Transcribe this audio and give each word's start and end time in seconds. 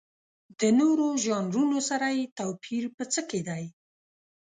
د 0.59 0.61
نورو 0.79 1.07
ژانرونو 1.23 1.79
سره 1.89 2.07
یې 2.17 2.23
توپیر 2.39 2.83
په 2.95 3.03
څه 3.13 3.21
کې 3.29 3.39
دی؟ 3.47 3.63